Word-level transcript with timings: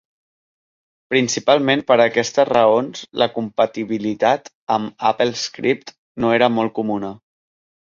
Principalment 1.13 1.83
per 1.91 1.97
aquestes 2.05 2.49
raons, 2.51 3.03
la 3.23 3.29
compatibilitat 3.37 4.51
amb 4.79 5.07
AppleScript 5.13 5.97
no 6.25 6.35
era 6.41 6.51
molt 6.59 6.77
comuna. 6.83 7.17